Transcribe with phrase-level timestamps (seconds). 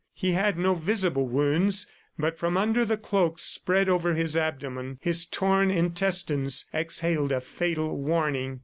[0.15, 1.85] He had no visible wounds,
[2.17, 7.95] but from under the cloak spread over his abdomen his torn intestines exhaled a fatal
[7.95, 8.59] warning.